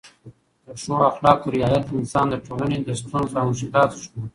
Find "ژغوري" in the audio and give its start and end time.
4.03-4.29